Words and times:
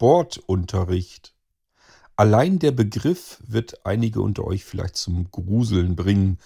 Sportunterricht. 0.00 1.34
Allein 2.16 2.58
der 2.58 2.70
Begriff 2.72 3.36
wird 3.46 3.84
einige 3.84 4.22
unter 4.22 4.44
euch 4.46 4.64
vielleicht 4.64 4.96
zum 4.96 5.30
Gruseln 5.30 5.94
bringen. 5.94 6.38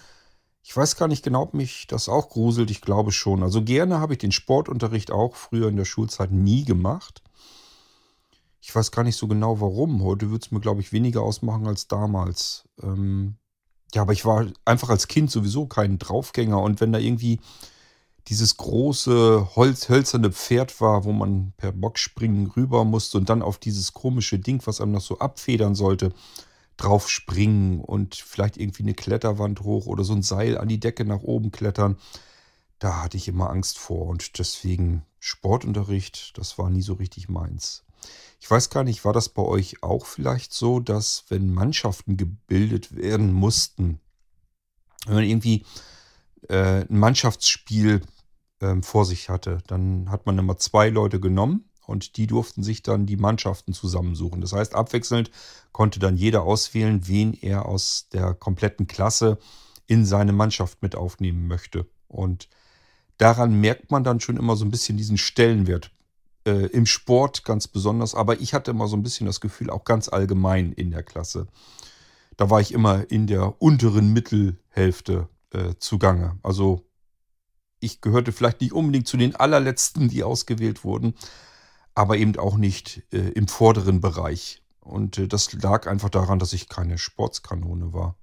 Ich 0.61 0.75
weiß 0.75 0.97
gar 0.97 1.07
nicht 1.07 1.23
genau, 1.23 1.43
ob 1.43 1.53
mich 1.53 1.87
das 1.87 2.09
auch 2.09 2.27
gruselt. 2.27 2.69
Ich 2.69 2.81
glaube 2.81 3.13
schon. 3.13 3.43
Also 3.43 3.63
gerne 3.63 4.01
habe 4.01 4.11
ich 4.11 4.19
den 4.19 4.33
Sportunterricht 4.33 5.09
auch 5.09 5.37
früher 5.37 5.69
in 5.69 5.77
der 5.77 5.85
Schulzeit 5.85 6.31
nie 6.31 6.65
gemacht. 6.65 7.23
Ich 8.59 8.75
weiß 8.75 8.91
gar 8.91 9.03
nicht 9.03 9.15
so 9.15 9.29
genau 9.29 9.61
warum. 9.61 10.03
Heute 10.03 10.31
würde 10.31 10.43
es 10.43 10.51
mir, 10.51 10.59
glaube 10.59 10.81
ich, 10.81 10.91
weniger 10.91 11.21
ausmachen 11.21 11.65
als 11.65 11.87
damals. 11.87 12.67
Ähm 12.83 13.37
ja, 13.93 14.01
aber 14.01 14.11
ich 14.11 14.25
war 14.25 14.47
einfach 14.65 14.89
als 14.89 15.07
Kind 15.07 15.31
sowieso 15.31 15.65
kein 15.65 15.97
Draufgänger. 15.97 16.61
Und 16.61 16.81
wenn 16.81 16.91
da 16.91 16.99
irgendwie 16.99 17.39
dieses 18.27 18.57
große 18.57 19.55
Holz, 19.55 19.89
hölzerne 19.89 20.31
Pferd 20.31 20.81
war, 20.81 21.03
wo 21.03 21.11
man 21.11 21.53
per 21.57 21.71
Bockspringen 21.71 22.47
rüber 22.47 22.83
musste 22.83 23.17
und 23.17 23.29
dann 23.29 23.41
auf 23.41 23.59
dieses 23.59 23.93
komische 23.93 24.39
Ding, 24.39 24.61
was 24.65 24.81
einem 24.81 24.93
noch 24.93 25.01
so 25.01 25.19
abfedern 25.19 25.75
sollte, 25.75 26.11
drauf 26.77 27.09
springen 27.09 27.79
und 27.81 28.15
vielleicht 28.15 28.57
irgendwie 28.57 28.83
eine 28.83 28.95
Kletterwand 28.95 29.61
hoch 29.61 29.85
oder 29.85 30.03
so 30.03 30.13
ein 30.13 30.23
Seil 30.23 30.57
an 30.57 30.67
die 30.67 30.79
Decke 30.79 31.05
nach 31.05 31.21
oben 31.21 31.51
klettern. 31.51 31.97
Da 32.79 33.03
hatte 33.03 33.17
ich 33.17 33.27
immer 33.27 33.49
Angst 33.49 33.77
vor 33.77 34.07
und 34.07 34.37
deswegen 34.39 35.05
Sportunterricht, 35.19 36.37
das 36.37 36.57
war 36.57 36.69
nie 36.69 36.81
so 36.81 36.93
richtig 36.93 37.29
meins. 37.29 37.83
Ich 38.39 38.51
weiß 38.51 38.69
gar 38.69 38.83
nicht, 38.83 39.05
war 39.05 39.13
das 39.13 39.29
bei 39.29 39.41
euch 39.41 39.81
auch 39.81 40.05
vielleicht 40.05 40.51
so, 40.53 40.79
dass 40.79 41.25
wenn 41.29 41.53
Mannschaften 41.53 42.17
gebildet 42.17 42.95
werden 42.95 43.31
mussten, 43.31 43.99
wenn 45.05 45.15
man 45.15 45.23
irgendwie 45.23 45.65
äh, 46.49 46.81
ein 46.81 46.99
Mannschaftsspiel 46.99 48.01
ähm, 48.61 48.83
vor 48.83 49.05
sich 49.05 49.29
hatte. 49.29 49.59
Dann 49.67 50.09
hat 50.09 50.25
man 50.25 50.37
immer 50.37 50.57
zwei 50.57 50.89
Leute 50.89 51.19
genommen 51.19 51.65
und 51.87 52.17
die 52.17 52.27
durften 52.27 52.63
sich 52.63 52.83
dann 52.83 53.05
die 53.05 53.17
Mannschaften 53.17 53.73
zusammensuchen. 53.73 54.41
Das 54.41 54.53
heißt, 54.53 54.75
abwechselnd 54.75 55.31
konnte 55.71 55.99
dann 55.99 56.17
jeder 56.17 56.43
auswählen, 56.43 57.07
wen 57.07 57.33
er 57.33 57.65
aus 57.65 58.07
der 58.11 58.33
kompletten 58.33 58.87
Klasse 58.87 59.37
in 59.87 60.05
seine 60.05 60.33
Mannschaft 60.33 60.81
mit 60.81 60.95
aufnehmen 60.95 61.47
möchte. 61.47 61.87
Und 62.07 62.49
daran 63.17 63.59
merkt 63.59 63.91
man 63.91 64.03
dann 64.03 64.19
schon 64.19 64.37
immer 64.37 64.55
so 64.55 64.65
ein 64.65 64.71
bisschen 64.71 64.97
diesen 64.97 65.17
Stellenwert. 65.17 65.91
Äh, 66.45 66.67
Im 66.67 66.85
Sport 66.85 67.43
ganz 67.43 67.67
besonders, 67.67 68.15
aber 68.15 68.39
ich 68.39 68.53
hatte 68.53 68.71
immer 68.71 68.87
so 68.87 68.95
ein 68.95 69.03
bisschen 69.03 69.27
das 69.27 69.41
Gefühl, 69.41 69.69
auch 69.69 69.83
ganz 69.83 70.09
allgemein 70.09 70.71
in 70.73 70.91
der 70.91 71.03
Klasse. 71.03 71.47
Da 72.37 72.49
war 72.49 72.61
ich 72.61 72.73
immer 72.73 73.09
in 73.09 73.27
der 73.27 73.61
unteren 73.61 74.13
Mittelhälfte 74.13 75.29
äh, 75.51 75.75
zugange. 75.79 76.37
Also 76.43 76.85
ich 77.85 78.01
gehörte 78.01 78.31
vielleicht 78.31 78.61
nicht 78.61 78.73
unbedingt 78.73 79.07
zu 79.07 79.17
den 79.17 79.35
allerletzten, 79.35 80.09
die 80.09 80.23
ausgewählt 80.23 80.83
wurden, 80.83 81.13
aber 81.93 82.17
eben 82.17 82.37
auch 82.37 82.57
nicht 82.57 83.03
äh, 83.13 83.29
im 83.29 83.47
vorderen 83.47 84.01
Bereich. 84.01 84.61
Und 84.81 85.17
äh, 85.17 85.27
das 85.27 85.53
lag 85.53 85.87
einfach 85.87 86.09
daran, 86.09 86.39
dass 86.39 86.53
ich 86.53 86.67
keine 86.67 86.97
Sportskanone 86.97 87.93
war. 87.93 88.17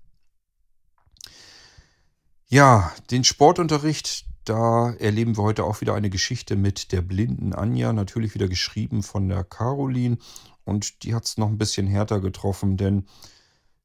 Ja, 2.46 2.92
den 3.10 3.24
Sportunterricht, 3.24 4.26
da 4.44 4.92
erleben 4.92 5.38
wir 5.38 5.42
heute 5.42 5.64
auch 5.64 5.80
wieder 5.80 5.94
eine 5.94 6.10
Geschichte 6.10 6.56
mit 6.56 6.92
der 6.92 7.00
blinden 7.00 7.54
Anja, 7.54 7.92
natürlich 7.92 8.34
wieder 8.34 8.48
geschrieben 8.48 9.02
von 9.02 9.28
der 9.28 9.44
Caroline. 9.44 10.18
Und 10.64 11.02
die 11.02 11.14
hat 11.14 11.24
es 11.24 11.38
noch 11.38 11.48
ein 11.48 11.58
bisschen 11.58 11.86
härter 11.86 12.20
getroffen, 12.20 12.76
denn 12.76 13.06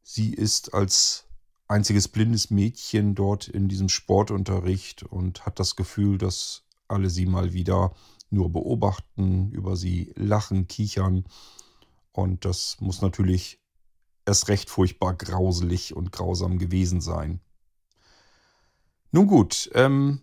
sie 0.03 0.33
ist 0.33 0.73
als 0.73 1.26
einziges 1.67 2.07
blindes 2.07 2.49
Mädchen 2.49 3.15
dort 3.15 3.47
in 3.47 3.67
diesem 3.67 3.89
Sportunterricht 3.89 5.03
und 5.03 5.45
hat 5.45 5.59
das 5.59 5.75
Gefühl, 5.75 6.17
dass 6.17 6.63
alle 6.87 7.09
sie 7.09 7.25
mal 7.25 7.53
wieder 7.53 7.93
nur 8.29 8.51
beobachten, 8.51 9.51
über 9.51 9.75
sie 9.75 10.13
lachen, 10.15 10.67
kichern. 10.67 11.25
Und 12.11 12.45
das 12.45 12.77
muss 12.79 13.01
natürlich 13.01 13.59
erst 14.25 14.47
recht 14.49 14.69
furchtbar 14.69 15.13
grauselig 15.13 15.95
und 15.95 16.11
grausam 16.11 16.57
gewesen 16.57 17.01
sein. 17.01 17.39
Nun 19.11 19.27
gut, 19.27 19.69
ähm, 19.73 20.21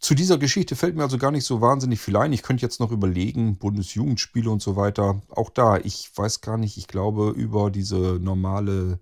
zu 0.00 0.14
dieser 0.14 0.38
Geschichte 0.38 0.76
fällt 0.76 0.96
mir 0.96 1.02
also 1.02 1.18
gar 1.18 1.30
nicht 1.30 1.44
so 1.44 1.60
wahnsinnig 1.60 2.00
viel 2.00 2.16
ein. 2.16 2.32
Ich 2.32 2.42
könnte 2.42 2.62
jetzt 2.62 2.80
noch 2.80 2.92
überlegen, 2.92 3.58
Bundesjugendspiele 3.58 4.50
und 4.50 4.62
so 4.62 4.76
weiter. 4.76 5.22
Auch 5.28 5.50
da, 5.50 5.76
ich 5.78 6.10
weiß 6.14 6.40
gar 6.40 6.56
nicht, 6.56 6.76
ich 6.76 6.86
glaube, 6.86 7.30
über 7.30 7.70
diese 7.70 8.18
normale 8.20 9.00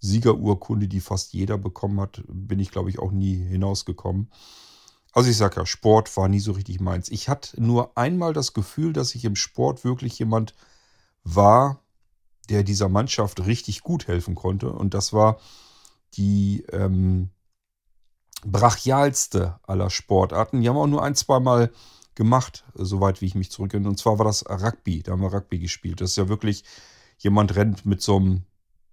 Siegerurkunde, 0.00 0.88
die 0.88 1.00
fast 1.00 1.32
jeder 1.32 1.58
bekommen 1.58 2.00
hat, 2.00 2.22
bin 2.28 2.60
ich, 2.60 2.70
glaube 2.70 2.90
ich, 2.90 2.98
auch 2.98 3.10
nie 3.10 3.34
hinausgekommen. 3.34 4.30
Also 5.12 5.30
ich 5.30 5.36
sage 5.36 5.56
ja, 5.56 5.66
Sport 5.66 6.16
war 6.16 6.28
nie 6.28 6.40
so 6.40 6.52
richtig 6.52 6.80
meins. 6.80 7.08
Ich 7.08 7.28
hatte 7.28 7.60
nur 7.62 7.96
einmal 7.96 8.32
das 8.32 8.52
Gefühl, 8.52 8.92
dass 8.92 9.14
ich 9.14 9.24
im 9.24 9.36
Sport 9.36 9.84
wirklich 9.84 10.18
jemand 10.18 10.54
war, 11.24 11.82
der 12.48 12.62
dieser 12.62 12.88
Mannschaft 12.88 13.44
richtig 13.46 13.82
gut 13.82 14.06
helfen 14.06 14.34
konnte. 14.34 14.70
Und 14.70 14.94
das 14.94 15.12
war 15.12 15.38
die 16.14 16.64
ähm, 16.72 17.30
brachialste 18.44 19.58
aller 19.64 19.90
Sportarten. 19.90 20.60
Die 20.60 20.68
haben 20.68 20.76
auch 20.76 20.86
nur 20.86 21.02
ein, 21.02 21.14
zwei 21.14 21.40
Mal 21.40 21.72
gemacht, 22.14 22.64
soweit 22.74 23.20
wie 23.20 23.26
ich 23.26 23.34
mich 23.34 23.50
zurückerinnere. 23.50 23.90
Und 23.90 23.98
zwar 23.98 24.18
war 24.18 24.24
das 24.24 24.44
Rugby. 24.48 25.02
Da 25.02 25.12
haben 25.12 25.22
wir 25.22 25.32
Rugby 25.32 25.58
gespielt. 25.58 26.00
Das 26.00 26.10
ist 26.10 26.16
ja 26.16 26.28
wirklich, 26.28 26.64
jemand 27.18 27.54
rennt 27.56 27.86
mit 27.86 28.02
so 28.02 28.16
einem 28.16 28.42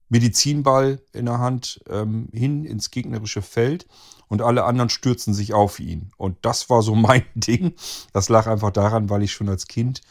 Medizinball 0.09 1.01
in 1.13 1.25
der 1.25 1.39
Hand 1.39 1.81
ähm, 1.89 2.29
hin 2.31 2.65
ins 2.65 2.91
gegnerische 2.91 3.41
Feld 3.41 3.87
und 4.27 4.41
alle 4.41 4.65
anderen 4.65 4.89
stürzen 4.89 5.33
sich 5.33 5.53
auf 5.53 5.79
ihn. 5.79 6.11
Und 6.17 6.37
das 6.41 6.69
war 6.69 6.81
so 6.81 6.95
mein 6.95 7.23
Ding. 7.35 7.73
Das 8.13 8.29
lag 8.29 8.47
einfach 8.47 8.71
daran, 8.71 9.09
weil 9.09 9.23
ich 9.23 9.31
schon 9.31 9.49
als 9.49 9.67
Kind 9.67 10.01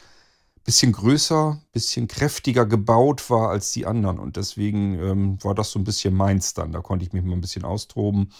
bisschen 0.65 0.93
größer, 0.93 1.61
bisschen 1.71 2.07
kräftiger 2.07 2.65
gebaut 2.65 3.29
war 3.29 3.49
als 3.49 3.71
die 3.71 3.85
anderen. 3.85 4.17
Und 4.17 4.35
deswegen 4.35 4.99
ähm, 4.99 5.43
war 5.43 5.53
das 5.53 5.69
so 5.71 5.79
ein 5.79 5.83
bisschen 5.83 6.15
meins 6.15 6.55
dann. 6.55 6.71
Da 6.71 6.81
konnte 6.81 7.05
ich 7.05 7.13
mich 7.13 7.23
mal 7.23 7.33
ein 7.33 7.41
bisschen 7.41 7.63
austoben 7.63 8.31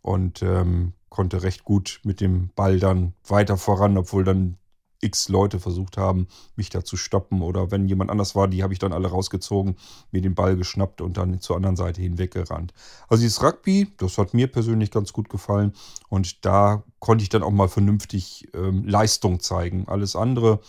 und 0.00 0.42
ähm, 0.42 0.94
konnte 1.10 1.42
recht 1.42 1.64
gut 1.64 2.00
mit 2.02 2.20
dem 2.22 2.48
Ball 2.54 2.78
dann 2.78 3.12
weiter 3.26 3.58
voran, 3.58 3.98
obwohl 3.98 4.24
dann 4.24 4.56
x 5.00 5.28
Leute 5.28 5.58
versucht 5.58 5.96
haben, 5.96 6.28
mich 6.56 6.70
da 6.70 6.84
zu 6.84 6.96
stoppen. 6.96 7.42
Oder 7.42 7.70
wenn 7.70 7.88
jemand 7.88 8.10
anders 8.10 8.34
war, 8.34 8.48
die 8.48 8.62
habe 8.62 8.72
ich 8.72 8.78
dann 8.78 8.92
alle 8.92 9.08
rausgezogen, 9.08 9.76
mir 10.10 10.20
den 10.20 10.34
Ball 10.34 10.56
geschnappt 10.56 11.00
und 11.00 11.16
dann 11.16 11.40
zur 11.40 11.56
anderen 11.56 11.76
Seite 11.76 12.02
hinweggerannt. 12.02 12.72
Also 13.08 13.22
dieses 13.22 13.42
Rugby, 13.42 13.92
das 13.98 14.18
hat 14.18 14.34
mir 14.34 14.46
persönlich 14.46 14.90
ganz 14.90 15.12
gut 15.12 15.28
gefallen. 15.28 15.72
Und 16.08 16.44
da 16.44 16.82
konnte 16.98 17.22
ich 17.22 17.28
dann 17.28 17.42
auch 17.42 17.50
mal 17.50 17.68
vernünftig 17.68 18.48
ähm, 18.54 18.86
Leistung 18.86 19.40
zeigen. 19.40 19.88
Alles 19.88 20.16
andere, 20.16 20.60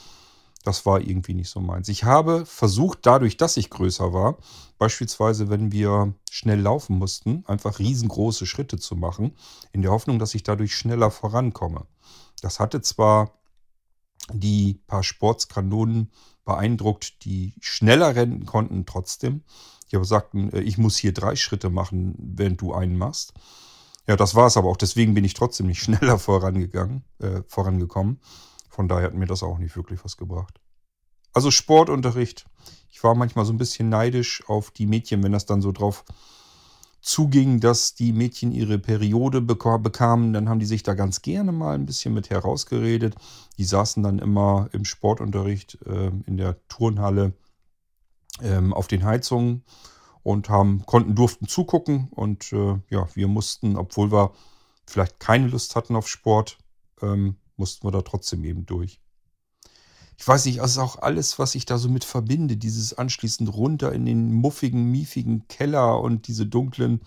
das 0.64 0.86
war 0.86 1.02
irgendwie 1.02 1.34
nicht 1.34 1.50
so 1.50 1.60
meins. 1.60 1.90
Ich 1.90 2.04
habe 2.04 2.46
versucht, 2.46 3.00
dadurch, 3.04 3.38
dass 3.38 3.58
ich 3.58 3.70
größer 3.70 4.14
war, 4.14 4.38
beispielsweise, 4.78 5.50
wenn 5.50 5.72
wir 5.72 6.14
schnell 6.30 6.60
laufen 6.60 6.98
mussten, 6.98 7.44
einfach 7.48 7.80
riesengroße 7.80 8.46
Schritte 8.46 8.78
zu 8.78 8.96
machen, 8.96 9.36
in 9.74 9.82
der 9.82 9.92
Hoffnung, 9.92 10.20
dass 10.20 10.36
ich 10.36 10.44
dadurch 10.44 10.76
schneller 10.76 11.12
vorankomme. 11.12 11.86
Das 12.42 12.60
hatte 12.60 12.82
zwar 12.82 13.32
die 14.34 14.82
paar 14.88 15.04
Sportskanonen 15.04 16.12
beeindruckt, 16.46 17.24
die 17.26 17.54
schneller 17.62 18.16
rennen 18.16 18.46
konnten 18.46 18.86
trotzdem. 18.86 19.44
Die 19.92 19.96
aber 19.96 20.06
sagten, 20.06 20.52
äh, 20.52 20.62
ich 20.62 20.78
muss 20.78 20.98
hier 20.98 21.14
drei 21.14 21.36
Schritte 21.36 21.70
machen, 21.70 22.16
während 22.18 22.62
du 22.62 22.74
einen 22.74 22.98
machst. 22.98 23.34
Ja, 24.08 24.16
das 24.16 24.36
war 24.36 24.48
es 24.48 24.58
aber 24.58 24.70
auch. 24.70 24.78
Deswegen 24.78 25.14
bin 25.14 25.24
ich 25.24 25.34
trotzdem 25.34 25.68
nicht 25.68 25.82
schneller 25.84 26.18
vorangegangen, 26.18 27.04
äh, 27.20 27.42
vorangekommen. 27.48 28.20
Von 28.70 28.88
daher 28.88 29.08
hat 29.08 29.14
mir 29.14 29.28
das 29.28 29.44
auch 29.44 29.58
nicht 29.58 29.76
wirklich 29.76 30.04
was 30.04 30.18
gebracht. 30.18 30.60
Also 31.34 31.52
Sportunterricht. 31.52 32.46
Ich 32.90 33.04
war 33.04 33.16
manchmal 33.16 33.46
so 33.46 33.54
ein 33.54 33.58
bisschen 33.58 33.90
neidisch 33.90 34.44
auf 34.48 34.72
die 34.72 34.86
Mädchen, 34.86 35.24
wenn 35.24 35.32
das 35.32 35.46
dann 35.46 35.62
so 35.62 35.72
drauf 35.72 36.04
zuging, 37.02 37.60
dass 37.60 37.96
die 37.96 38.14
Mädchen 38.14 38.52
ihre 38.52 38.78
Periode 38.80 39.42
bekamen, 39.42 40.34
dann 40.34 40.48
haben 40.48 40.60
die 40.60 40.66
sich 40.66 40.84
da 40.84 40.94
ganz 40.94 41.22
gerne 41.22 41.52
mal 41.52 41.76
ein 41.76 41.86
bisschen 41.86 42.14
mit 42.14 42.30
herausgeredet. 42.30 43.16
Die 43.58 43.66
saßen 43.66 44.04
dann 44.04 44.20
immer 44.20 44.70
im 44.72 44.86
Sportunterricht 44.86 45.80
äh, 45.86 46.12
in 46.26 46.38
der 46.38 46.58
Turnhalle 46.68 47.34
ähm, 48.42 48.74
auf 48.74 48.88
den 48.88 49.04
Heizungen 49.04 49.64
und 50.24 50.50
haben, 50.50 50.86
konnten, 50.86 51.16
durften 51.16 51.48
zugucken. 51.48 52.10
Und 52.12 52.54
äh, 52.54 52.80
ja, 52.90 53.08
wir 53.16 53.28
mussten, 53.28 53.78
obwohl 53.78 54.12
wir 54.12 54.32
vielleicht 54.86 55.20
keine 55.20 55.48
Lust 55.48 55.76
hatten 55.76 55.96
auf 55.96 56.08
Sport, 56.08 56.60
ähm, 57.02 57.38
mussten 57.58 57.86
wir 57.88 57.92
da 57.92 58.02
trotzdem 58.02 58.44
eben 58.46 58.66
durch 58.66 59.00
ich 60.22 60.28
weiß 60.28 60.46
nicht, 60.46 60.62
also 60.62 60.82
auch 60.82 61.00
alles, 61.00 61.40
was 61.40 61.56
ich 61.56 61.66
da 61.66 61.80
so 61.80 61.90
mit 61.90 62.04
verbinde, 62.04 62.56
dieses 62.56 62.94
anschließend 62.94 63.52
runter 63.52 63.92
in 63.92 64.06
den 64.06 64.32
muffigen, 64.32 64.84
miefigen 64.84 65.48
Keller 65.48 66.00
und 66.00 66.28
diese 66.28 66.46
dunklen 66.46 67.02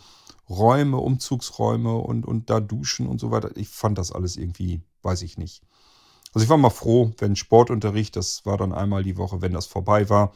Räume, 0.50 0.96
Umzugsräume 0.96 1.94
und, 1.94 2.26
und 2.26 2.50
da 2.50 2.58
duschen 2.58 3.06
und 3.06 3.20
so 3.20 3.31
weiter. 3.31 3.52
Ich 3.55 3.69
fand 3.69 3.99
das 3.99 4.11
alles 4.11 4.37
irgendwie, 4.37 4.82
weiß 5.02 5.22
ich 5.22 5.38
nicht. 5.38 5.62
Also 6.32 6.43
ich 6.43 6.50
war 6.50 6.56
mal 6.56 6.70
froh, 6.70 7.12
wenn 7.19 7.37
Sportunterricht, 7.37 8.16
das 8.16 8.44
war 8.46 8.56
dann 8.56 8.72
einmal 8.72 9.05
die 9.05 9.16
Woche, 9.16 9.40
wenn 9.40 9.52
das 9.52 9.66
vorbei 9.66 10.11
war 10.11 10.32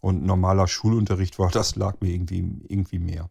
und 0.00 0.24
normaler 0.24 0.68
Schulunterricht 0.68 1.38
war, 1.38 1.50
das 1.50 1.76
lag 1.76 2.00
mir 2.00 2.14
irgendwie, 2.14 2.62
irgendwie 2.66 2.98
mehr. 2.98 3.28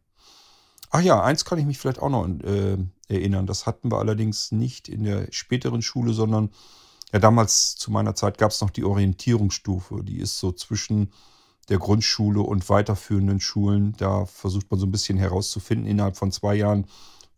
Ach 0.92 1.02
ja, 1.02 1.24
eins 1.24 1.44
kann 1.44 1.58
ich 1.58 1.66
mich 1.66 1.80
vielleicht 1.80 2.04
auch 2.04 2.10
noch 2.10 2.28
äh, 2.28 2.78
erinnern. 3.08 3.48
Das 3.48 3.66
hatten 3.66 3.92
wir 3.92 3.98
allerdings 3.98 4.52
nicht 4.52 4.90
in 4.90 5.06
der 5.06 5.26
späteren 5.32 5.82
Schule, 5.82 6.14
sondern 6.14 6.52
Ja, 7.14 7.20
damals 7.20 7.76
zu 7.76 7.92
meiner 7.92 8.16
Zeit 8.16 8.38
gab 8.38 8.52
es 8.52 8.62
noch 8.62 8.70
die 8.70 8.84
Orientierungsstufe. 8.84 10.04
Die 10.04 10.20
ist 10.20 10.40
so 10.40 10.52
zwischen 10.52 11.12
der 11.70 11.78
Grundschule 11.78 12.42
und 12.42 12.70
weiterführenden 12.70 13.40
Schulen. 13.40 13.94
Da 13.98 14.26
versucht 14.26 14.72
man 14.72 14.80
so 14.80 14.86
ein 14.86 14.92
bisschen 14.92 15.18
herauszufinden 15.18 15.88
innerhalb 15.88 16.18
von 16.18 16.32
zwei 16.32 16.56
Jahren, 16.56 16.86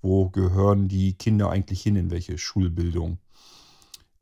wo 0.01 0.29
gehören 0.29 0.87
die 0.87 1.13
Kinder 1.13 1.49
eigentlich 1.49 1.81
hin, 1.81 1.95
in 1.95 2.11
welche 2.11 2.37
Schulbildung. 2.37 3.17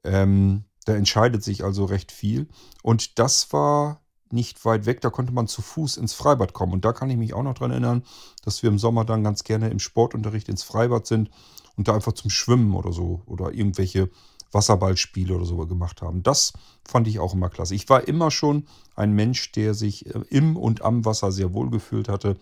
Ähm, 0.04 0.64
da 0.86 0.96
entscheidet 0.96 1.44
sich 1.44 1.64
also 1.64 1.86
recht 1.86 2.12
viel. 2.12 2.48
Und 2.82 3.20
das 3.20 3.52
war 3.52 4.02
nicht 4.32 4.64
weit 4.64 4.86
weg, 4.86 5.02
da 5.02 5.10
konnte 5.10 5.34
man 5.34 5.48
zu 5.48 5.62
Fuß 5.62 5.98
ins 5.98 6.14
Freibad 6.14 6.54
kommen. 6.54 6.72
Und 6.72 6.86
da 6.86 6.94
kann 6.94 7.10
ich 7.10 7.18
mich 7.18 7.34
auch 7.34 7.44
noch 7.44 7.54
dran 7.54 7.72
erinnern, 7.72 8.04
dass 8.44 8.64
wir 8.64 8.70
im 8.70 8.80
Sommer 8.80 9.04
dann 9.04 9.24
ganz 9.24 9.44
gerne 9.44 9.70
im 9.70 9.80
Sportunterricht 9.80 10.48
ins 10.48 10.64
Freibad 10.64 11.06
sind 11.06 11.30
und 11.76 11.88
da 11.88 11.94
einfach 11.94 12.14
zum 12.14 12.30
Schwimmen 12.30 12.74
oder 12.74 12.94
so 12.94 13.22
oder 13.26 13.52
irgendwelche 13.52 14.10
Wasserballspiele 14.52 15.36
oder 15.36 15.46
so 15.46 15.58
gemacht 15.58 16.02
haben. 16.02 16.24
Das 16.24 16.54
fand 16.86 17.08
ich 17.08 17.20
auch 17.20 17.34
immer 17.34 17.50
klasse. 17.50 17.76
Ich 17.76 17.88
war 17.90 18.08
immer 18.08 18.32
schon 18.32 18.66
ein 18.96 19.14
Mensch, 19.14 19.52
der 19.52 19.74
sich 19.74 20.06
äh, 20.08 20.22
im 20.30 20.58
und 20.58 20.82
am 20.82 21.06
Wasser 21.06 21.32
sehr 21.32 21.54
wohl 21.54 21.70
gefühlt 21.70 22.10
hatte. 22.10 22.38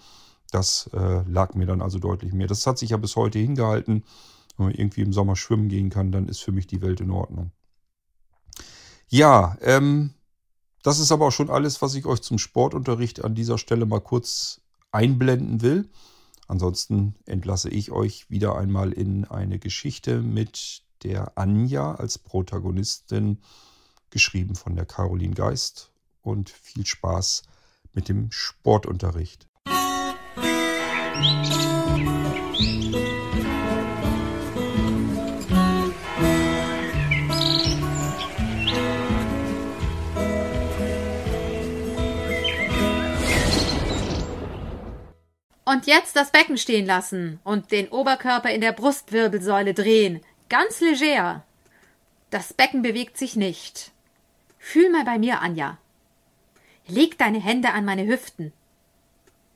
Das 0.51 0.89
äh, 0.93 1.21
lag 1.29 1.53
mir 1.53 1.65
dann 1.65 1.81
also 1.81 1.99
deutlich 1.99 2.33
mehr. 2.33 2.47
Das 2.47 2.65
hat 2.65 2.79
sich 2.79 2.91
ja 2.91 2.97
bis 2.97 3.15
heute 3.15 3.39
hingehalten. 3.39 4.03
Wenn 4.57 4.67
man 4.67 4.75
irgendwie 4.75 5.01
im 5.01 5.13
Sommer 5.13 5.35
schwimmen 5.35 5.69
gehen 5.69 5.89
kann, 5.89 6.11
dann 6.11 6.27
ist 6.27 6.39
für 6.39 6.51
mich 6.51 6.67
die 6.67 6.81
Welt 6.81 7.01
in 7.01 7.11
Ordnung. 7.11 7.51
Ja, 9.07 9.57
ähm, 9.61 10.13
das 10.83 10.99
ist 10.99 11.11
aber 11.11 11.27
auch 11.27 11.31
schon 11.31 11.49
alles, 11.49 11.81
was 11.81 11.95
ich 11.95 12.05
euch 12.05 12.21
zum 12.21 12.37
Sportunterricht 12.37 13.23
an 13.23 13.35
dieser 13.35 13.57
Stelle 13.57 13.85
mal 13.85 14.01
kurz 14.01 14.61
einblenden 14.91 15.61
will. 15.61 15.89
Ansonsten 16.47 17.15
entlasse 17.25 17.69
ich 17.69 17.91
euch 17.91 18.29
wieder 18.29 18.57
einmal 18.57 18.91
in 18.91 19.25
eine 19.25 19.59
Geschichte 19.59 20.21
mit 20.21 20.83
der 21.03 21.37
Anja 21.37 21.95
als 21.95 22.17
Protagonistin, 22.17 23.39
geschrieben 24.09 24.55
von 24.55 24.75
der 24.75 24.85
Caroline 24.85 25.35
Geist. 25.35 25.91
Und 26.21 26.49
viel 26.49 26.85
Spaß 26.85 27.43
mit 27.93 28.09
dem 28.09 28.31
Sportunterricht. 28.31 29.47
Und 45.65 45.85
jetzt 45.85 46.15
das 46.15 46.31
Becken 46.31 46.57
stehen 46.57 46.87
lassen 46.87 47.39
und 47.43 47.71
den 47.71 47.89
Oberkörper 47.89 48.49
in 48.49 48.59
der 48.59 48.71
Brustwirbelsäule 48.71 49.75
drehen. 49.75 50.19
Ganz 50.49 50.81
leger. 50.81 51.43
Das 52.31 52.53
Becken 52.53 52.81
bewegt 52.81 53.17
sich 53.17 53.35
nicht. 53.35 53.91
Fühl 54.57 54.89
mal 54.89 55.05
bei 55.05 55.19
mir, 55.19 55.41
Anja. 55.41 55.77
Leg 56.87 57.17
deine 57.19 57.39
Hände 57.39 57.71
an 57.71 57.85
meine 57.85 58.07
Hüften. 58.07 58.51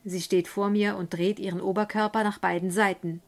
Sie 0.05 0.21
steht 0.21 0.47
vor 0.47 0.69
mir 0.69 0.95
und 0.95 1.13
dreht 1.13 1.39
ihren 1.39 1.61
Oberkörper 1.61 2.23
nach 2.23 2.37
beiden 2.37 2.69
Seiten. 2.71 3.21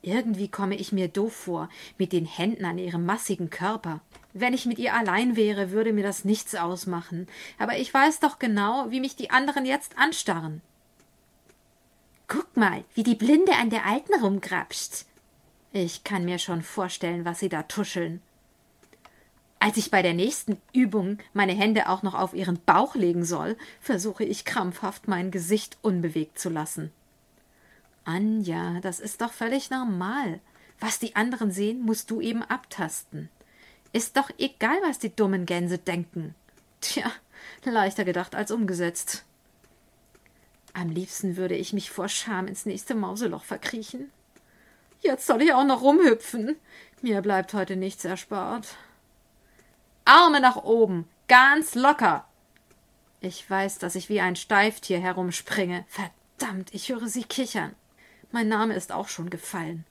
Irgendwie 0.00 0.48
komme 0.48 0.76
ich 0.76 0.92
mir 0.92 1.08
doof 1.08 1.34
vor, 1.34 1.68
mit 1.98 2.12
den 2.12 2.26
Händen 2.26 2.64
an 2.64 2.78
ihrem 2.78 3.04
massigen 3.04 3.50
Körper. 3.50 4.00
Wenn 4.32 4.54
ich 4.54 4.64
mit 4.64 4.78
ihr 4.78 4.94
allein 4.94 5.36
wäre, 5.36 5.72
würde 5.72 5.92
mir 5.92 6.04
das 6.04 6.24
nichts 6.24 6.54
ausmachen. 6.54 7.26
Aber 7.58 7.76
ich 7.76 7.92
weiß 7.92 8.20
doch 8.20 8.38
genau, 8.38 8.90
wie 8.90 9.00
mich 9.00 9.16
die 9.16 9.30
anderen 9.30 9.66
jetzt 9.66 9.98
anstarren. 9.98 10.62
Guck 12.28 12.56
mal, 12.56 12.84
wie 12.94 13.02
die 13.02 13.14
Blinde 13.14 13.52
an 13.54 13.70
der 13.70 13.84
Alten 13.84 14.14
rumgrapscht. 14.14 15.06
Ich 15.78 16.04
kann 16.04 16.24
mir 16.24 16.38
schon 16.38 16.62
vorstellen, 16.62 17.26
was 17.26 17.38
sie 17.38 17.50
da 17.50 17.62
tuscheln. 17.64 18.22
Als 19.58 19.76
ich 19.76 19.90
bei 19.90 20.00
der 20.00 20.14
nächsten 20.14 20.56
Übung 20.72 21.18
meine 21.34 21.52
Hände 21.52 21.90
auch 21.90 22.02
noch 22.02 22.14
auf 22.14 22.32
ihren 22.32 22.58
Bauch 22.64 22.94
legen 22.94 23.26
soll, 23.26 23.58
versuche 23.82 24.24
ich 24.24 24.46
krampfhaft 24.46 25.06
mein 25.06 25.30
Gesicht 25.30 25.76
unbewegt 25.82 26.38
zu 26.38 26.48
lassen. 26.48 26.92
Anja, 28.06 28.80
das 28.80 29.00
ist 29.00 29.20
doch 29.20 29.34
völlig 29.34 29.68
normal. 29.68 30.40
Was 30.80 30.98
die 30.98 31.14
anderen 31.14 31.50
sehen, 31.50 31.82
musst 31.82 32.10
du 32.10 32.22
eben 32.22 32.42
abtasten. 32.42 33.28
Ist 33.92 34.16
doch 34.16 34.30
egal, 34.38 34.78
was 34.82 34.98
die 34.98 35.14
dummen 35.14 35.44
Gänse 35.44 35.76
denken. 35.76 36.34
Tja, 36.80 37.12
leichter 37.66 38.06
gedacht 38.06 38.34
als 38.34 38.50
umgesetzt. 38.50 39.26
Am 40.72 40.88
liebsten 40.88 41.36
würde 41.36 41.54
ich 41.54 41.74
mich 41.74 41.90
vor 41.90 42.08
Scham 42.08 42.46
ins 42.46 42.64
nächste 42.64 42.94
Mauseloch 42.94 43.44
verkriechen. 43.44 44.10
Jetzt 45.00 45.26
soll 45.26 45.42
ich 45.42 45.52
auch 45.52 45.64
noch 45.64 45.82
rumhüpfen. 45.82 46.56
Mir 47.02 47.20
bleibt 47.22 47.54
heute 47.54 47.76
nichts 47.76 48.04
erspart. 48.04 48.76
Arme 50.04 50.40
nach 50.40 50.56
oben, 50.56 51.08
ganz 51.28 51.74
locker. 51.74 52.26
Ich 53.20 53.48
weiß, 53.48 53.78
dass 53.78 53.94
ich 53.94 54.08
wie 54.08 54.20
ein 54.20 54.36
Steiftier 54.36 54.98
herumspringe. 55.00 55.84
Verdammt, 55.88 56.74
ich 56.74 56.88
höre 56.88 57.08
sie 57.08 57.24
kichern. 57.24 57.74
Mein 58.30 58.48
Name 58.48 58.74
ist 58.74 58.92
auch 58.92 59.08
schon 59.08 59.30
gefallen. 59.30 59.84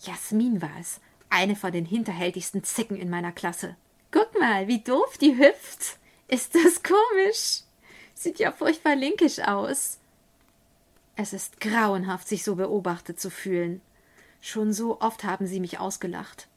Jasmin 0.00 0.60
war 0.60 0.78
es, 0.80 1.00
eine 1.28 1.56
von 1.56 1.72
den 1.72 1.84
hinterhältigsten 1.84 2.64
Zicken 2.64 2.96
in 2.96 3.10
meiner 3.10 3.32
Klasse. 3.32 3.76
Guck 4.10 4.38
mal, 4.38 4.66
wie 4.66 4.80
doof 4.80 5.18
die 5.18 5.36
hüpft. 5.36 5.98
Ist 6.26 6.54
das 6.54 6.82
komisch? 6.82 7.62
Sieht 8.14 8.38
ja 8.38 8.52
furchtbar 8.52 8.96
linkisch 8.96 9.38
aus. 9.40 9.99
Es 11.22 11.34
ist 11.34 11.60
grauenhaft, 11.60 12.26
sich 12.26 12.44
so 12.44 12.56
beobachtet 12.56 13.20
zu 13.20 13.28
fühlen. 13.28 13.82
Schon 14.40 14.72
so 14.72 15.02
oft 15.02 15.22
haben 15.22 15.46
sie 15.46 15.60
mich 15.60 15.78
ausgelacht. 15.78 16.48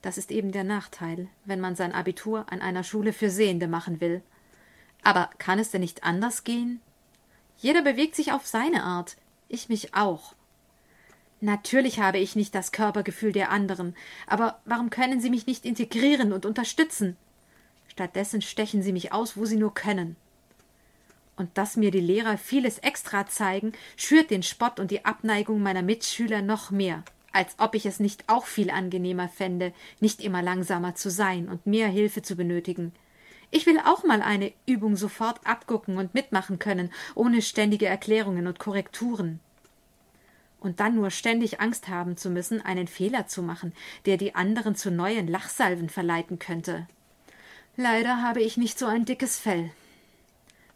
Das 0.00 0.16
ist 0.16 0.30
eben 0.30 0.50
der 0.50 0.64
Nachteil, 0.64 1.28
wenn 1.44 1.60
man 1.60 1.76
sein 1.76 1.92
Abitur 1.92 2.46
an 2.50 2.62
einer 2.62 2.84
Schule 2.84 3.12
für 3.12 3.28
Sehende 3.28 3.68
machen 3.68 4.00
will. 4.00 4.22
Aber 5.02 5.28
kann 5.36 5.58
es 5.58 5.72
denn 5.72 5.82
nicht 5.82 6.04
anders 6.04 6.42
gehen? 6.42 6.80
Jeder 7.58 7.82
bewegt 7.82 8.16
sich 8.16 8.32
auf 8.32 8.46
seine 8.46 8.82
Art, 8.82 9.18
ich 9.46 9.68
mich 9.68 9.94
auch. 9.94 10.34
Natürlich 11.42 12.00
habe 12.00 12.16
ich 12.16 12.34
nicht 12.34 12.54
das 12.54 12.72
Körpergefühl 12.72 13.32
der 13.32 13.50
anderen, 13.50 13.94
aber 14.26 14.58
warum 14.64 14.88
können 14.88 15.20
sie 15.20 15.28
mich 15.28 15.46
nicht 15.46 15.66
integrieren 15.66 16.32
und 16.32 16.46
unterstützen? 16.46 17.18
Stattdessen 17.88 18.40
stechen 18.40 18.82
sie 18.82 18.94
mich 18.94 19.12
aus, 19.12 19.36
wo 19.36 19.44
sie 19.44 19.56
nur 19.56 19.74
können. 19.74 20.16
Und 21.36 21.58
dass 21.58 21.76
mir 21.76 21.90
die 21.90 22.00
Lehrer 22.00 22.38
vieles 22.38 22.78
extra 22.78 23.26
zeigen, 23.26 23.72
schürt 23.96 24.30
den 24.30 24.42
Spott 24.42 24.80
und 24.80 24.90
die 24.90 25.04
Abneigung 25.04 25.62
meiner 25.62 25.82
Mitschüler 25.82 26.40
noch 26.40 26.70
mehr, 26.70 27.02
als 27.32 27.54
ob 27.58 27.74
ich 27.74 27.84
es 27.84 28.00
nicht 28.00 28.24
auch 28.28 28.46
viel 28.46 28.70
angenehmer 28.70 29.28
fände, 29.28 29.74
nicht 30.00 30.22
immer 30.22 30.40
langsamer 30.42 30.94
zu 30.94 31.10
sein 31.10 31.48
und 31.48 31.66
mehr 31.66 31.88
Hilfe 31.88 32.22
zu 32.22 32.36
benötigen. 32.36 32.92
Ich 33.50 33.66
will 33.66 33.78
auch 33.78 34.02
mal 34.02 34.22
eine 34.22 34.52
Übung 34.66 34.96
sofort 34.96 35.46
abgucken 35.46 35.98
und 35.98 36.14
mitmachen 36.14 36.58
können, 36.58 36.90
ohne 37.14 37.42
ständige 37.42 37.86
Erklärungen 37.86 38.46
und 38.46 38.58
Korrekturen. 38.58 39.40
Und 40.58 40.80
dann 40.80 40.96
nur 40.96 41.10
ständig 41.10 41.60
Angst 41.60 41.88
haben 41.88 42.16
zu 42.16 42.30
müssen, 42.30 42.60
einen 42.60 42.88
Fehler 42.88 43.26
zu 43.26 43.42
machen, 43.42 43.72
der 44.04 44.16
die 44.16 44.34
anderen 44.34 44.74
zu 44.74 44.90
neuen 44.90 45.28
Lachsalven 45.28 45.90
verleiten 45.90 46.38
könnte. 46.38 46.88
Leider 47.76 48.22
habe 48.22 48.40
ich 48.40 48.56
nicht 48.56 48.78
so 48.78 48.86
ein 48.86 49.04
dickes 49.04 49.38
Fell. 49.38 49.70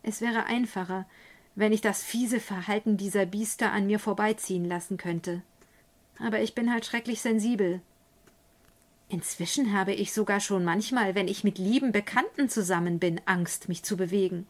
Es 0.02 0.20
wäre 0.20 0.46
einfacher, 0.46 1.06
wenn 1.54 1.72
ich 1.72 1.80
das 1.80 2.02
fiese 2.02 2.40
Verhalten 2.40 2.96
dieser 2.96 3.26
Biester 3.26 3.72
an 3.72 3.86
mir 3.86 3.98
vorbeiziehen 3.98 4.64
lassen 4.64 4.96
könnte. 4.96 5.42
Aber 6.18 6.40
ich 6.40 6.54
bin 6.54 6.72
halt 6.72 6.86
schrecklich 6.86 7.20
sensibel. 7.20 7.80
Inzwischen 9.08 9.72
habe 9.72 9.92
ich 9.92 10.12
sogar 10.12 10.40
schon 10.40 10.64
manchmal, 10.64 11.14
wenn 11.14 11.28
ich 11.28 11.42
mit 11.42 11.58
lieben 11.58 11.92
Bekannten 11.92 12.48
zusammen 12.48 12.98
bin, 12.98 13.20
Angst, 13.26 13.68
mich 13.68 13.82
zu 13.82 13.96
bewegen. 13.96 14.46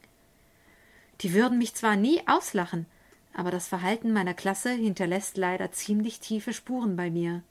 Die 1.23 1.33
würden 1.33 1.59
mich 1.59 1.75
zwar 1.75 1.97
nie 1.97 2.21
auslachen, 2.27 2.87
aber 3.35 3.51
das 3.51 3.69
Verhalten 3.69 4.13
meiner 4.13 4.35
Klasse 4.35 4.71
hinterlässt 4.71 5.37
leider 5.37 5.73
ziemlich 5.73 6.21
tiefe 6.21 6.53
Spuren 6.53 6.97
bei 6.97 7.11
mir. 7.11 7.43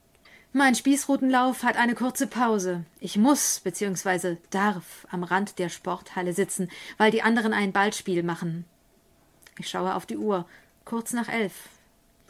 Mein 0.52 0.74
Spießrutenlauf 0.74 1.62
hat 1.62 1.78
eine 1.78 1.94
kurze 1.94 2.26
Pause. 2.26 2.84
Ich 3.00 3.18
muss 3.18 3.60
bzw. 3.60 4.38
darf 4.50 5.06
am 5.12 5.22
Rand 5.22 5.60
der 5.60 5.70
Sporthalle 5.70 6.34
sitzen, 6.34 6.72
weil 6.98 7.12
die 7.12 7.22
anderen 7.22 7.54
ein 7.54 7.72
Ballspiel 7.72 8.24
machen. 8.24 8.66
Ich 9.60 9.70
schaue 9.70 9.94
auf 9.94 10.08
die 10.08 10.18
Uhr. 10.18 10.48
Kurz 10.86 11.14
nach 11.14 11.30
elf. 11.30 11.54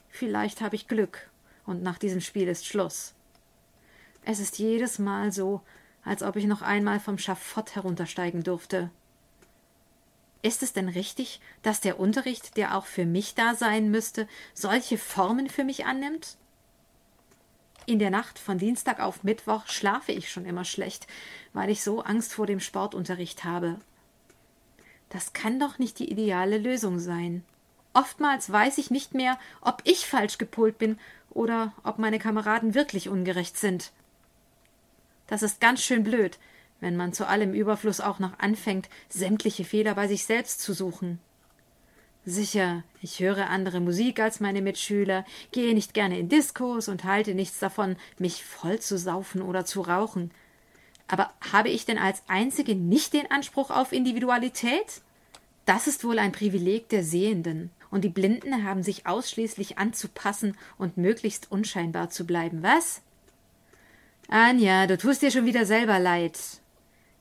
Vielleicht 0.10 0.60
habe 0.60 0.76
ich 0.76 0.90
Glück 0.90 1.30
und 1.66 1.82
nach 1.82 1.98
diesem 1.98 2.20
Spiel 2.20 2.50
ist 2.50 2.66
Schluss. 2.66 3.14
Es 4.26 4.42
ist 4.42 4.60
jedes 4.60 5.00
Mal 5.00 5.32
so, 5.32 5.62
als 6.04 6.22
ob 6.22 6.36
ich 6.36 6.46
noch 6.46 6.62
einmal 6.62 7.00
vom 7.00 7.18
Schafott 7.18 7.74
heruntersteigen 7.76 8.44
durfte. 8.44 8.90
Ist 10.42 10.62
es 10.62 10.74
denn 10.74 10.90
richtig, 10.90 11.40
dass 11.62 11.80
der 11.80 12.02
Unterricht, 12.02 12.58
der 12.58 12.76
auch 12.76 12.86
für 12.86 13.06
mich 13.06 13.36
da 13.36 13.56
sein 13.56 13.92
müsste, 13.92 14.28
solche 14.54 14.98
Formen 14.98 15.48
für 15.50 15.64
mich 15.64 15.86
annimmt? 15.86 16.36
In 17.89 17.98
der 17.98 18.12
Nacht 18.12 18.38
von 18.38 18.60
Dienstag 18.60 19.00
auf 19.00 19.24
Mittwoch 19.24 19.65
schlafe 19.65 20.12
ich 20.12 20.29
schon 20.29 20.46
immer 20.46 20.63
schlecht, 20.63 21.08
weil 21.53 21.72
ich 21.72 21.84
so 21.84 22.03
Angst 22.03 22.36
vor 22.36 22.46
dem 22.46 22.60
Sportunterricht 22.60 23.46
habe. 23.46 23.81
Das 25.10 25.34
kann 25.34 25.60
doch 25.60 25.79
nicht 25.79 25.98
die 25.98 26.12
ideale 26.12 26.60
Lösung 26.60 27.00
sein. 27.00 27.43
Oftmals 27.93 28.51
weiß 28.51 28.77
ich 28.77 28.91
nicht 28.91 29.15
mehr, 29.15 29.39
ob 29.62 29.81
ich 29.86 30.05
falsch 30.05 30.38
gepolt 30.38 30.77
bin 30.77 31.00
oder 31.31 31.74
ob 31.84 31.98
meine 31.98 32.19
Kameraden 32.19 32.75
wirklich 32.75 33.10
ungerecht 33.10 33.58
sind. 33.58 33.91
Das 35.25 35.41
ist 35.41 35.60
ganz 35.60 35.81
schön 35.81 36.03
blöd, 36.03 36.38
wenn 36.81 36.96
man 36.96 37.12
zu 37.12 37.27
allem 37.27 37.55
Überfluss 37.55 38.01
auch 38.01 38.19
noch 38.19 38.38
anfängt, 38.38 38.88
sämtliche 39.10 39.65
Fehler 39.65 39.96
bei 39.96 40.08
sich 40.08 40.25
selbst 40.25 40.62
zu 40.62 40.74
suchen. 40.74 41.17
Sicher, 42.29 42.83
ich 43.01 43.19
höre 43.21 43.50
andere 43.50 43.79
Musik 43.79 44.19
als 44.19 44.39
meine 44.39 44.62
Mitschüler, 44.62 45.25
gehe 45.51 45.74
nicht 45.74 45.95
gerne 45.95 46.19
in 46.19 46.29
Diskos 46.29 46.88
und 46.88 47.03
halte 47.03 47.33
nichts 47.33 47.57
davon, 47.57 47.95
mich 48.19 48.45
voll 48.45 48.79
zu 48.79 49.00
saufen 49.00 49.41
oder 49.41 49.65
zu 49.65 49.81
rauchen. 49.81 50.29
Aber 51.07 51.33
habe 51.51 51.69
ich 51.69 51.86
denn 51.86 51.98
als 51.98 52.21
Einzige 52.27 52.75
nicht 52.75 53.13
den 53.13 53.31
Anspruch 53.31 53.71
auf 53.71 53.91
Individualität? 53.91 55.01
Das 55.65 55.88
ist 55.88 56.03
wohl 56.03 56.19
ein 56.19 56.31
Privileg 56.31 56.88
der 56.89 57.03
Sehenden, 57.03 57.71
und 57.89 58.03
die 58.03 58.09
Blinden 58.09 58.63
haben 58.63 58.83
sich 58.83 59.07
ausschließlich 59.07 59.79
anzupassen 59.79 60.55
und 60.77 60.98
möglichst 60.98 61.51
unscheinbar 61.51 62.12
zu 62.12 62.27
bleiben, 62.27 62.62
was? 62.62 63.01
Anja, 64.27 64.86
du 64.86 65.00
tust 65.00 65.24
dir 65.24 65.31
schon 65.31 65.48
wieder 65.48 65.65
selber 65.65 65.98
leid. 65.98 66.38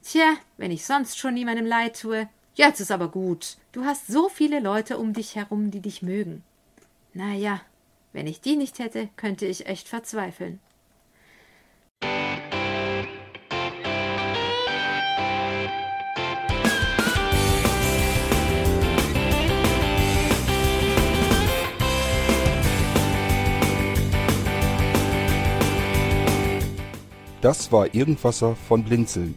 Tja, 0.02 0.34
wenn 0.58 0.70
ich 0.70 0.84
sonst 0.84 1.18
schon 1.18 1.32
niemandem 1.32 1.64
leid 1.64 1.98
tue, 1.98 2.28
jetzt 2.58 2.80
ist 2.80 2.90
aber 2.90 3.08
gut. 3.08 3.56
Du 3.72 3.84
hast 3.84 4.08
so 4.08 4.28
viele 4.28 4.60
Leute 4.60 4.98
um 4.98 5.14
dich 5.14 5.36
herum, 5.36 5.70
die 5.70 5.80
dich 5.80 6.02
mögen. 6.02 6.42
Na 7.14 7.32
ja, 7.32 7.62
wenn 8.12 8.26
ich 8.26 8.40
die 8.40 8.56
nicht 8.56 8.78
hätte, 8.78 9.08
könnte 9.16 9.46
ich 9.46 9.66
echt 9.66 9.88
verzweifeln. 9.88 10.60
Das 27.40 27.70
war 27.70 27.94
Irgendwasser 27.94 28.56
von 28.56 28.82
Blinzeln. 28.82 29.36